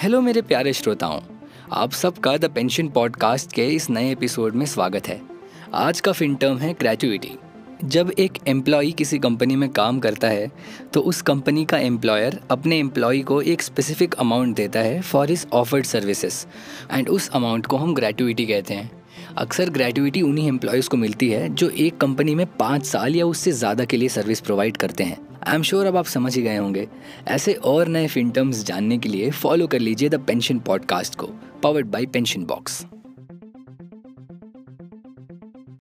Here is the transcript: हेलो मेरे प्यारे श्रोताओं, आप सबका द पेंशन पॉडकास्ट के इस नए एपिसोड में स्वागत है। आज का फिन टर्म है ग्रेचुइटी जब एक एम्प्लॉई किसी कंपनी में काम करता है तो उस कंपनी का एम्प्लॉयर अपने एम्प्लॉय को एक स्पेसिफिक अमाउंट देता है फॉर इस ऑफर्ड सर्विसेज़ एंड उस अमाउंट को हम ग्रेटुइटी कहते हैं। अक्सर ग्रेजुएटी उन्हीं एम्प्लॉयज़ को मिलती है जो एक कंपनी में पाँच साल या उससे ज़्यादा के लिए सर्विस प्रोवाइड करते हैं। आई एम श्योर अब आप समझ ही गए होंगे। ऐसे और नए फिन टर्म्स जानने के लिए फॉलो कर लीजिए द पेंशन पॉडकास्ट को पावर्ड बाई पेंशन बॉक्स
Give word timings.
हेलो 0.00 0.20
मेरे 0.20 0.42
प्यारे 0.42 0.72
श्रोताओं, 0.72 1.20
आप 1.72 1.92
सबका 1.92 2.36
द 2.36 2.44
पेंशन 2.44 2.88
पॉडकास्ट 2.88 3.52
के 3.52 3.66
इस 3.68 3.90
नए 3.90 4.12
एपिसोड 4.12 4.54
में 4.54 4.66
स्वागत 4.66 5.08
है। 5.08 5.20
आज 5.74 6.00
का 6.00 6.12
फिन 6.12 6.34
टर्म 6.34 6.58
है 6.58 6.72
ग्रेचुइटी 6.72 7.30
जब 7.84 8.12
एक 8.18 8.32
एम्प्लॉई 8.48 8.92
किसी 8.92 9.18
कंपनी 9.18 9.56
में 9.56 9.68
काम 9.68 9.98
करता 10.00 10.28
है 10.28 10.50
तो 10.94 11.00
उस 11.00 11.22
कंपनी 11.22 11.64
का 11.64 11.78
एम्प्लॉयर 11.78 12.40
अपने 12.50 12.78
एम्प्लॉय 12.78 13.18
को 13.18 13.42
एक 13.42 13.62
स्पेसिफिक 13.62 14.14
अमाउंट 14.14 14.56
देता 14.56 14.80
है 14.80 15.00
फॉर 15.00 15.30
इस 15.30 15.46
ऑफर्ड 15.52 15.84
सर्विसेज़ 15.84 16.46
एंड 16.92 17.08
उस 17.08 17.28
अमाउंट 17.28 17.66
को 17.66 17.76
हम 17.76 17.94
ग्रेटुइटी 17.94 18.46
कहते 18.46 18.74
हैं। 18.74 18.99
अक्सर 19.40 19.70
ग्रेजुएटी 19.70 20.22
उन्हीं 20.22 20.48
एम्प्लॉयज़ 20.48 20.88
को 20.88 20.96
मिलती 20.96 21.28
है 21.30 21.48
जो 21.48 21.68
एक 21.68 21.96
कंपनी 21.96 22.34
में 22.34 22.46
पाँच 22.46 22.84
साल 22.86 23.16
या 23.16 23.26
उससे 23.26 23.52
ज़्यादा 23.52 23.84
के 23.84 23.96
लिए 23.96 24.08
सर्विस 24.08 24.40
प्रोवाइड 24.40 24.76
करते 24.76 25.04
हैं। 25.04 25.16
आई 25.46 25.54
एम 25.54 25.62
श्योर 25.62 25.86
अब 25.86 25.96
आप 25.96 26.04
समझ 26.04 26.36
ही 26.36 26.42
गए 26.42 26.56
होंगे। 26.56 26.88
ऐसे 27.28 27.52
और 27.52 27.88
नए 27.88 28.06
फिन 28.06 28.30
टर्म्स 28.30 28.64
जानने 28.64 28.98
के 28.98 29.08
लिए 29.08 29.30
फॉलो 29.30 29.66
कर 29.66 29.78
लीजिए 29.78 30.08
द 30.08 30.20
पेंशन 30.20 30.58
पॉडकास्ट 30.58 31.14
को 31.14 31.26
पावर्ड 31.62 31.86
बाई 31.86 32.06
पेंशन 32.06 32.44
बॉक्स 32.44 32.84